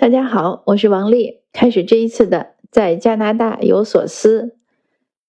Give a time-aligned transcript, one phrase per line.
[0.00, 1.42] 大家好，我是王丽。
[1.52, 4.56] 开始这一次的在加拿大有所思，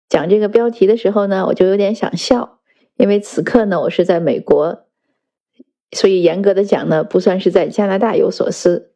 [0.08, 2.59] 讲这个标题的时候呢，我就有点想笑，
[2.96, 4.86] 因为此刻呢，我是在美国，
[5.92, 8.94] 所以严格的讲呢，不算是在加拿大有所思。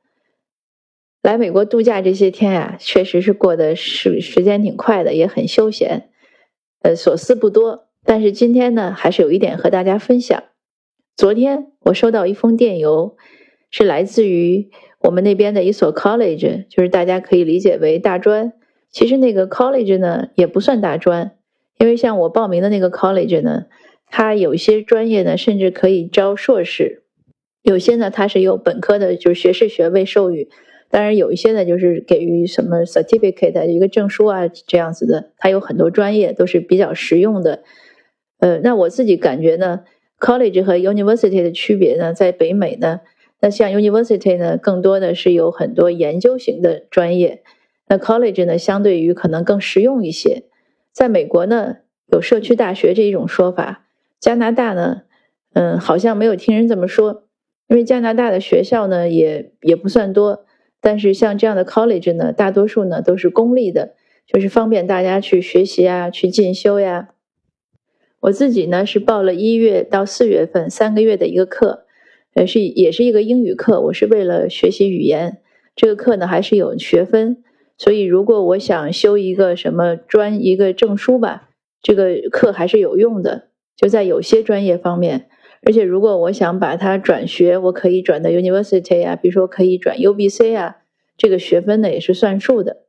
[1.21, 6.09] 来美国度假这些天呀，确实是过得时时间挺快的，也很休闲，
[6.83, 7.89] 呃，所思不多。
[8.05, 10.41] 但是今天呢，还是有一点和大家分享。
[11.17, 13.17] 昨天我收到一封电邮，
[13.77, 14.69] 是来自于。
[15.01, 18.53] 我们那边的一所 college，就是大家可以理解为大专。
[18.89, 21.33] 其实那个 college 呢，也不算大专，
[21.77, 23.65] 因为像我报名的那个 college 呢，
[24.07, 27.01] 它有一些专业呢，甚至可以招硕士；
[27.63, 30.47] 有些呢，它是有本科的，就是学士学位授予。
[30.89, 35.33] 当然，有一些呢，就是给予什么 certificate 一个证书啊，这样子的。
[35.37, 37.63] 它有很多专业都是比较实用的。
[38.39, 39.81] 呃，那我自己感觉呢
[40.17, 43.01] ，college 和 university 的区别呢，在北美呢。
[43.45, 47.43] 那像 university 呢，更多的是有很多研究型的专业。
[47.87, 50.45] 那 college 呢，相对于可能更实用一些。
[50.91, 51.75] 在美国呢，
[52.07, 53.85] 有社区大学这一种说法。
[54.19, 55.03] 加拿大呢，
[55.53, 57.27] 嗯，好像没有听人这么说。
[57.67, 60.47] 因为加拿大的学校呢，也也不算多。
[60.81, 63.93] 但是像这样的 college 呢，大多数呢都是公立的，
[64.25, 67.09] 就是方便大家去学习啊，去进修呀。
[68.21, 71.84] 我自己呢是报了一月到四月份三个月的一个课。
[72.35, 75.37] 呃，是也是一个英语课，我是为了学习语言。
[75.73, 77.41] 这个课呢还是有学分，
[77.77, 81.49] 所以如果我想修一个什么专一个证书吧，
[81.81, 83.47] 这个课还是有用的，
[83.77, 85.29] 就在有些专业方面。
[85.65, 90.79] 而且如果我想把它转学，我可以转到 university 啊，比如说可以转 UBC 啊，
[91.17, 92.83] 这个学分呢也是算数的。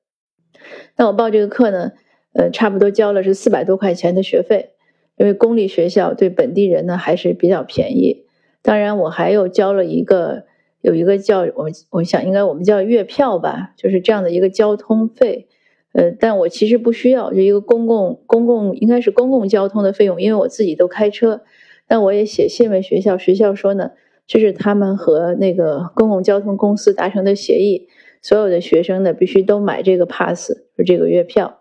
[0.97, 1.93] 那我报这个课呢，
[2.35, 4.71] 呃，差不多交了是四百多块钱的学费，
[5.17, 8.26] 因为公立学校对本地人呢还是比较便宜。
[8.67, 10.43] 当然，我还有交了一个，
[10.81, 15.47] 有一个叫我，我想应该我们叫月票吧，就是这样的一个交通费，
[15.93, 21.43] 呃，但我其实不需要，就一个公共公共应该是公共交通的费用，因为我自己都开车。
[21.87, 23.93] 但我也写信问学校，学校说呢，
[24.27, 27.87] 这是他们和那个公共交通公司达成的协议，
[28.21, 31.61] 所有的学生呢必须都买这个 pass，就这个月票，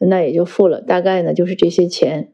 [0.00, 2.32] 那也就付了，大概呢就是这些钱。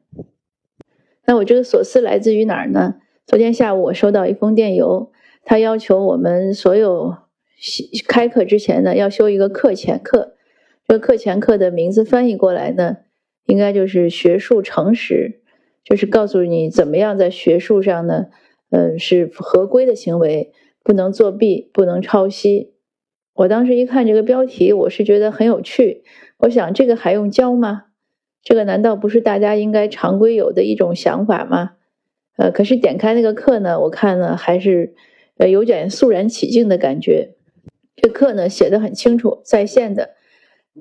[1.27, 2.95] 那我这个所思来自于哪儿呢？
[3.27, 5.11] 昨天下午我收到一封电邮，
[5.43, 7.17] 他要求我们所有
[8.07, 10.37] 开课之前呢要修一个课前课。
[10.87, 12.99] 这个课前课的名字翻译过来呢，
[13.47, 15.41] 应该就是学术诚实，
[15.83, 18.27] 就是告诉你怎么样在学术上呢，
[18.71, 20.53] 嗯，是合规的行为，
[20.85, 22.75] 不能作弊，不能抄袭。
[23.35, 26.05] 我当时一看这个标题，我是觉得很有趣。
[26.39, 27.87] 我想这个还用教吗？
[28.45, 31.73] 这个难道不是大家应该常规有的一种想法吗？
[32.37, 34.95] 呃，可是点开那个课呢，我看呢还是，
[35.39, 37.31] 呃，有点肃然起敬的感觉。
[37.97, 40.11] 这课呢写的很清楚，在线的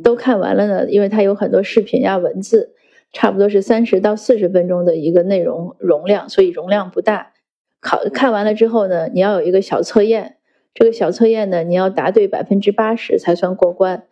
[0.03, 2.73] 都看完了呢，因为它有很多视频呀、文字，
[3.13, 7.31] 差不多是三十到四十分钟的一个内容容量，所以容量不大。
[7.79, 10.35] 考看完了之后呢，你要有一个小测验，
[10.73, 14.03] 这个小测验呢，你要答对百分之八十才算过关。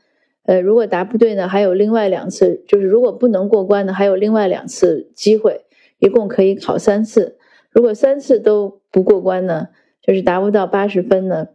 [0.46, 5.66] 呃，如果答不对呢，还有另外两次，就是如果不能过关呢，还有另外两次机会。
[6.04, 7.38] 一共可以考三次，
[7.72, 9.70] 如果三次都不过关呢，
[10.02, 11.48] 就是达不到八十分呢，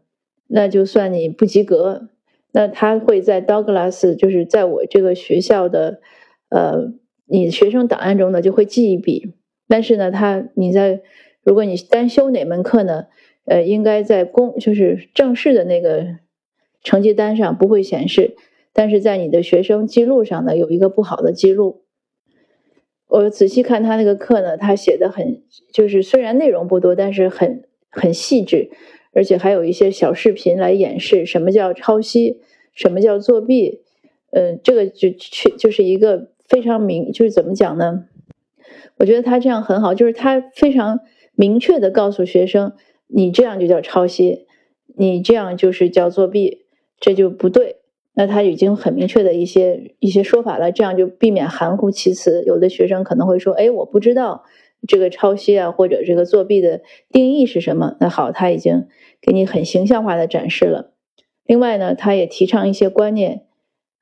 [0.46, 2.08] 那就算你不及格。
[2.52, 6.00] 那他会在 Douglas，就是在我这个学校的，
[6.48, 6.94] 呃，
[7.26, 9.34] 你学生档案中呢就会记一笔。
[9.68, 11.02] 但是呢，他你在
[11.42, 13.04] 如果你单修哪门课呢，
[13.44, 16.16] 呃，应该在公就是正式的那个
[16.82, 18.34] 成绩单上不会显示，
[18.72, 21.82] 但是在你的学生记录上呢有一个不好的记录。
[23.08, 25.42] 我仔细看他那个课呢，他写的很，
[25.72, 28.70] 就是虽然内容不多，但是很很细致，
[29.14, 32.40] 而且还有一些小视频来演示什么叫抄袭，
[32.74, 33.80] 什么叫作弊。
[34.30, 38.04] 嗯，这个就去就是一个非常明，就是怎么讲呢？
[38.98, 41.00] 我觉得他这样很好，就是他非常
[41.34, 42.74] 明确的告诉学生，
[43.06, 44.46] 你这样就叫抄袭，
[44.98, 46.66] 你这样就是叫作弊，
[47.00, 47.76] 这就不对。
[48.20, 52.42] 那他已经很明确的一些一些说法了，这样就避免含糊其辞。
[52.44, 54.42] 有的学生可能会说：“哎，我不知道
[54.88, 56.80] 这个抄袭啊，或者这个作弊的
[57.12, 58.88] 定义是什么。”那好，他已经
[59.22, 60.94] 给你很形象化的展示了。
[61.44, 63.42] 另外呢，他也提倡一些观念，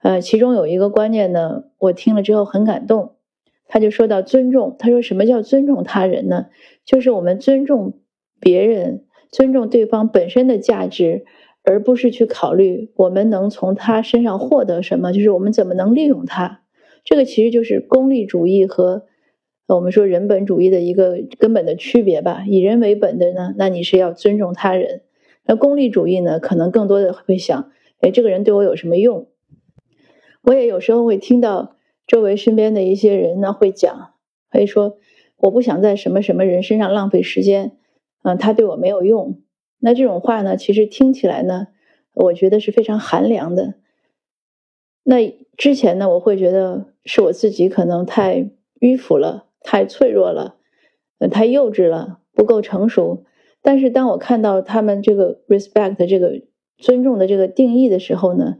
[0.00, 3.16] 呃，其中有一个观念呢，我听了之后很感动。
[3.68, 6.46] 他就说到尊重，他说什么叫尊重他人呢？
[6.86, 7.98] 就是我们尊重
[8.40, 11.26] 别人，尊重对方本身的价值。
[11.66, 16.62] 而不是去考虑我们能从他身上获得什么，就是我们怎么能利用他。
[17.04, 19.04] 这个其实就是功利主义和
[19.66, 22.44] 我们说人本主义的一个根本的区别吧。
[22.46, 25.00] 以人为本的呢，那你是要尊重他人；
[25.44, 27.70] 那功利主义呢，可能更多的会想，
[28.00, 29.26] 哎，这个人对我有什么用？
[30.42, 31.74] 我也有时候会听到
[32.06, 34.12] 周围身边的一些人呢会讲，
[34.48, 34.98] 会说，
[35.38, 37.76] 我不想在什么什么人身上浪费时间，
[38.22, 39.40] 嗯，他对我没有用。
[39.78, 41.68] 那这种话呢，其实听起来呢，
[42.14, 43.74] 我觉得是非常寒凉的。
[45.04, 48.50] 那之前呢，我会觉得是我自己可能太
[48.80, 50.56] 迂腐了，太脆弱了，
[51.18, 53.24] 呃，太幼稚了，不够成熟。
[53.62, 56.42] 但是当我看到他们这个 respect 这个
[56.78, 58.56] 尊重的这个定义的时候呢，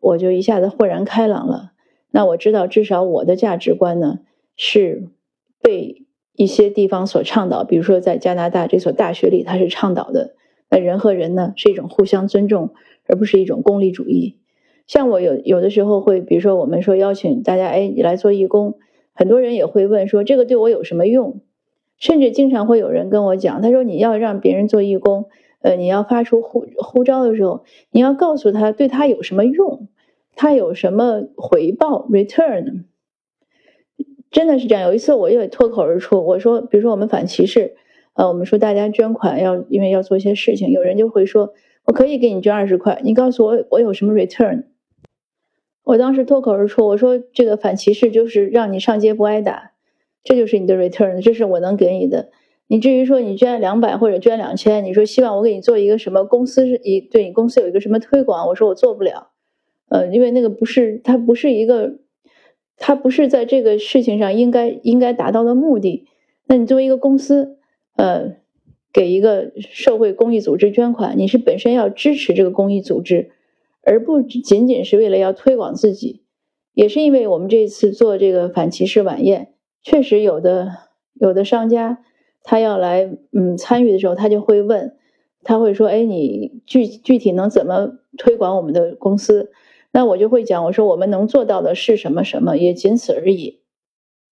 [0.00, 1.72] 我就一下子豁然开朗了。
[2.10, 4.20] 那我知道，至少我的价值观呢，
[4.56, 5.08] 是
[5.60, 10.34] 被一些地方所倡导，比如说在加拿大这所大学里，它是倡导的。
[10.70, 12.74] 那人和人呢是一种互相尊重，
[13.06, 14.36] 而不是一种功利主义。
[14.86, 18.78] 像我有有的时候会，比如说我们说邀请大家，哎，你来做义工，
[19.12, 21.40] 很多人也会问说这个对我有什么用？
[21.98, 25.26] 甚至经常会有人跟我讲，他说你要让别人做义工，
[25.60, 29.88] 呃，你要发出呼呼召的时候，你要告诉他对他有什么用，
[30.36, 32.84] 他有什么回报 return。
[34.30, 34.84] 真的是这样。
[34.84, 37.76] 有一次我也脱口而出，我说，比如说我们反歧视。
[38.18, 41.54] 呃，我们说大家捐款要，因为要做一些事情，有人就会说，
[41.84, 44.64] 我可以给你捐二十块，你告诉我我有什么 return？
[45.84, 49.70] 我当时脱口而出，我说这个反歧视就是让你上街不挨打，
[50.24, 52.30] 这就是你的 return，这是我能给你的。
[52.66, 59.30] 你至于说你捐两百或者捐两千，你说希望我给你做一个什么公司是一对你公司有一个什么推广，我说我做不了，
[59.90, 62.00] 呃，因为那个不是它不是一个，
[62.78, 66.08] 它不是在这个事情上应该应该达到的目的。
[66.48, 67.54] 那你作为一个公司。
[67.98, 68.36] 呃，
[68.92, 73.32] 给一个社会公益组织捐款，你是本身要支持这个公益组织，
[73.82, 76.22] 而不仅仅是为了要推广自己。
[76.74, 79.52] 也是因为我们这次做这个反歧视晚宴，
[79.82, 80.70] 确实有的
[81.14, 82.04] 有的商家
[82.44, 84.96] 他要来嗯参与的时候，他就会问，
[85.42, 89.50] 他会说，哎，你具具体能怎么推广我们的公司？
[89.90, 93.58] 那我就会讲，我说我们能做到的是什么什么，也仅此而已。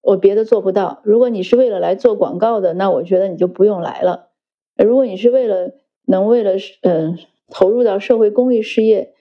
[0.06, 1.00] 我别的做不到。
[1.02, 4.28] 如果你是为了来做广告的，那我觉得你就不用来了。
[4.76, 5.72] 如果你是为了
[6.04, 7.18] 能为了嗯
[7.48, 9.14] 投入到社会公益事业，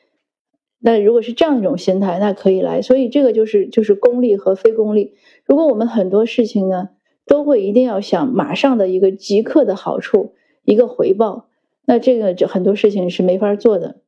[0.79, 2.83] 那如果是这样一种心态，那可以来。
[2.83, 5.15] 所以这个就是就是功利和非功利。
[5.43, 6.89] 如果我们很多事情呢
[7.25, 11.49] 都会一定要想马上的一个即刻的好处一个回报，
[11.85, 14.01] 那这个就很多事情是没法做的。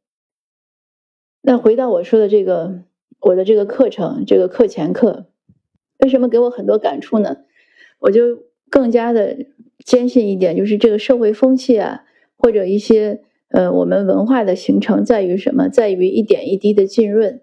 [1.41, 2.83] 那回到我说的这个
[3.21, 5.25] 我的这个课程，这个课前课。
[5.99, 7.37] 为什么给我很多感触呢？
[7.99, 9.37] 我就更加的
[9.83, 12.03] 坚信一点，就是这个社会风气啊，
[12.37, 15.69] 或者一些呃我们文化的形成，在于什么？
[15.69, 17.41] 在于一点一滴的浸润。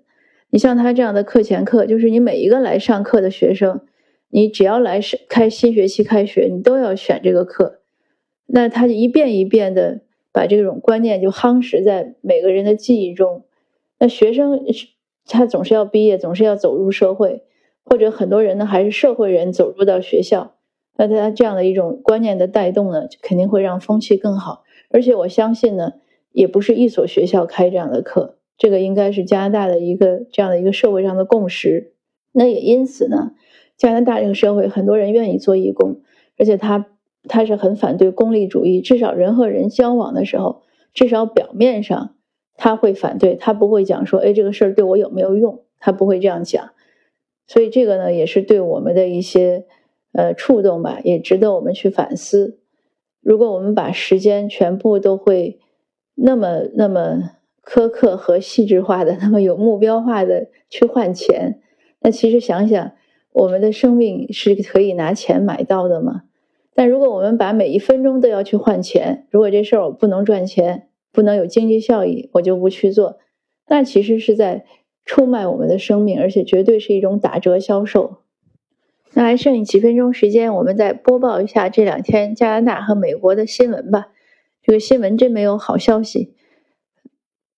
[0.51, 3.81] 你像他这样的课前课，就是你每一个来上课的学生，
[4.29, 7.81] 你只要来是开新学期开学，你都要选这个课。
[8.47, 13.43] 那他就一遍一遍的把这种观念就夯实在每个人的记忆中。
[13.99, 14.61] 那学生
[15.27, 17.43] 他总是要毕业，总是要走入社会。
[17.85, 20.55] 或者很多人呢，还是社会人走入到学校，
[20.97, 24.65] 那他这样的一种观念的带动呢，肯定会让风气更好。
[24.91, 25.95] 而且我相信呢，
[26.33, 31.93] 也不是一所学校开这样的课，这个应该是加拿大的一个这样的一个社会上的共识。
[32.33, 33.33] 那也因此呢，
[33.77, 36.01] 加拿大这个社会很多人愿意做义工，
[36.39, 36.87] 而且他
[37.29, 42.15] 他是很反对功利主义，至少人和人交往的时候，至少表面上
[42.57, 46.71] 他会反对，他不会讲说，哎，这个事儿对我有没有用，他不会这样讲。
[47.47, 49.67] 所以这个呢，也是对我们的一些
[50.13, 52.59] 呃触动吧，也值得我们去反思。
[53.21, 55.61] 如果我们把时间全部都会
[56.15, 57.33] 那么那么
[57.63, 61.61] 苛刻和细致化的，那么有目标化的去换钱，
[62.01, 62.93] 那其实想想，
[63.33, 66.23] 我们的生命是可以拿钱买到的吗？
[66.75, 73.19] 但如果我们把每一分钟都要去换钱，如果这事儿我不能赚钱，不能有经济效益，我就不去做，
[73.69, 74.65] 那其实是在。
[75.05, 78.19] 出卖我们的生命，而且绝对是一种打折销售。
[79.13, 84.09] 那还剩几分钟时间，我们再播报一下这两天加拿大和美国的新闻吧。
[84.63, 86.35] 这个新闻真没有好消息。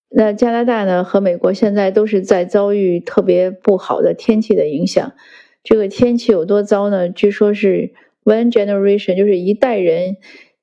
[0.08, 5.12] 那加拿大呢和美国现在都是在遭遇特别不好的天气的影响。
[5.62, 7.08] 这个天气有多糟呢？
[7.08, 7.92] 据说是
[8.24, 10.16] one generation，就是一代人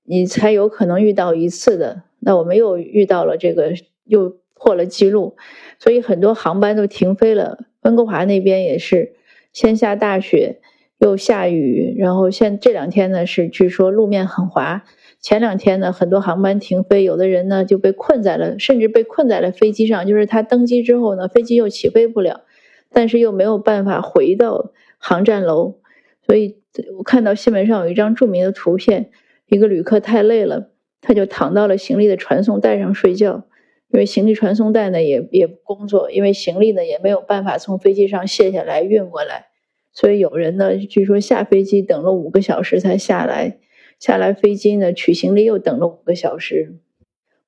[0.04, 2.04] 你才有可能遇到一次的。
[2.20, 3.74] 那我们又遇到了这个，
[4.06, 5.36] 又破了记录。
[5.84, 9.16] 所以很多航班都停飞了，温哥华那边也是，
[9.52, 10.62] 先下大雪，
[11.00, 14.86] 又下雨，然后现这两天呢是据说路面很滑。
[15.20, 22.46] 前两天呢很多航班停飞，有的人呢就被困在了，甚至被困在了飞机上，就是他登机之后呢飞机又起飞不了，
[22.90, 25.80] 但是又没有办法回到航站楼。
[26.25, 26.60] 所以
[26.98, 29.10] 我看到新闻上有一张著名的图片，
[29.48, 30.70] 一个旅客太累了，
[31.02, 33.44] 他就躺到了行李的传送带上睡觉，
[33.93, 39.45] 因为行李传送带呢也也不工作，因为行李呢也没有办法从飞机上卸下来运过来，
[39.93, 43.59] 所以有人呢据说下飞机等了五个小时才下来，
[44.00, 46.79] 下来飞机呢取行李又等了五个小时。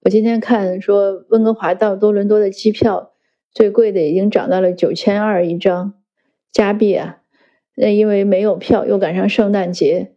[0.03, 3.13] 我今天看说温哥华到多伦多的机票
[3.51, 5.95] 最贵的已经涨到了九千二一张
[6.51, 7.21] 加币啊，
[7.75, 10.14] 那因为没有票又赶上圣诞节。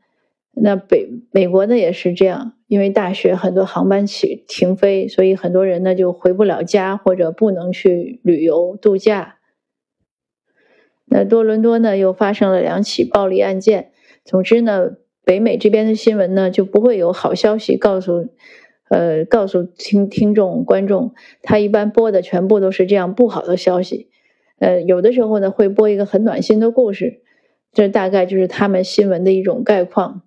[0.61, 9.37] 那北美国呢也是这样，因为大学很多航班起停飞，所以很多人呢就回不了家或者不能去旅游度假。
[11.07, 13.93] 那多伦多呢又发生了两起暴力案件。
[14.25, 14.91] 总之呢，
[15.25, 18.29] 北美这边的新闻呢就不会有好消息告诉，
[18.91, 24.11] 呃，告诉听听众观众，他一般播的全部都是这样不好的消息。
[24.59, 27.23] 呃，有的时候呢会播一个很暖心的故事，
[27.73, 30.23] 这大概就是他们新闻的一种概况。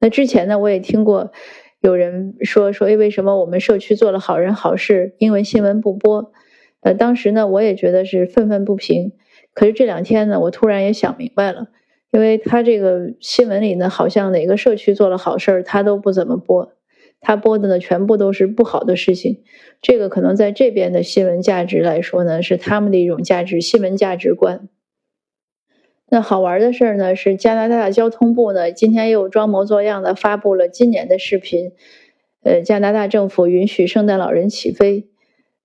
[0.00, 1.32] 那之前呢，我也听过
[1.80, 6.32] 有人说说，哎，为什么我们社区做了好人好事，英文新闻不播？
[6.80, 9.12] 呃，当时呢，我也觉得是愤愤不平。
[9.52, 11.66] 可是这两天呢，我突然也想明白了，
[12.12, 16.72] 因为他这个新闻里呢，好像哪个社区做了好事，他都不怎么播，
[17.20, 19.42] 他播的呢，全部都是不好的事情。
[19.82, 24.68] 这个可能在这边的新闻价值来说呢，是他们的一种价值新闻价值观。
[26.10, 31.72] 那好玩的事儿呢，是加拿大交通部呢今天又装模作样的发布了今年的视频。
[32.42, 35.08] 呃，加拿大政府允许圣诞老人起飞，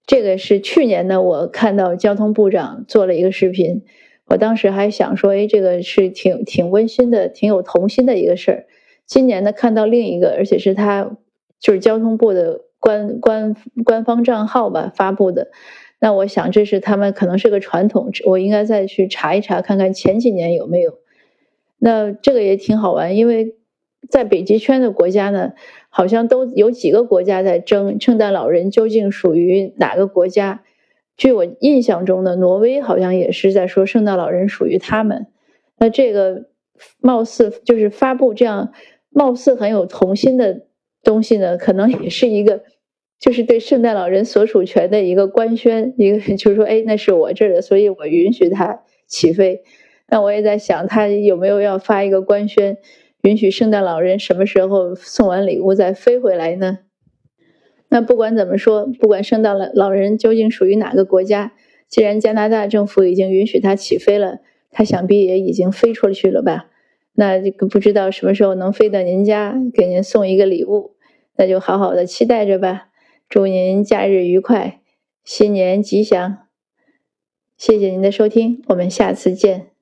[0.06, 3.84] 这个是去年呢我看到交通部长做了一个视频，
[4.26, 8.66] 我当时还想说，哎，这个是挺挺温馨的，挺有童心的一个事儿。
[9.06, 11.16] 今年呢看到另一个，而且是他
[11.60, 15.52] 就是交通部的官官官方账号吧发布的。
[16.04, 21.00] 那我想，这是他们可能是个传统，我应该再去查一查，看看前几年有没有。
[21.80, 23.56] 那这个也挺好玩，因为
[24.10, 25.54] 在北极圈的国家呢，
[25.88, 30.66] 好像都有几个国家在争圣诞老人究竟属于哪个国家。
[31.16, 35.28] 据我印象中呢，挪威好像也是在说圣诞老人属于他们。
[35.78, 36.48] 那这个
[37.00, 38.74] 貌似就是发布这样
[39.10, 40.66] 貌似很有童心的
[41.02, 42.64] 东西呢，可能也是一个。
[43.24, 49.62] 就是对圣诞老人所属权的一个官宣，一个 就是说，哎，那是我这儿的，所以我允许他起飞。
[50.10, 52.76] 那我也在想，他有没有要发一个官宣，
[53.22, 56.80] 允许圣诞老人什么时候送完礼物再飞回来呢？
[57.88, 61.54] 那不管怎么说，不管圣诞老老人究竟属于哪个国家，
[61.88, 64.40] 既然加拿大政府已经允许他起飞了，
[64.70, 66.66] 他想必也已经飞出去了吧？
[67.14, 70.98] 那这个不知道什么时候能飞到您家，给您送一个礼物，
[71.38, 72.90] 那就好好的期待着吧。
[73.34, 74.80] 祝您假日愉快，
[75.24, 76.46] 新年吉祥！
[77.58, 79.73] 谢谢您的收听，我们下次见。